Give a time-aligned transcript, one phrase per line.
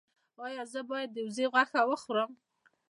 [0.45, 2.31] ایا زه باید د وزې غوښه وخورم؟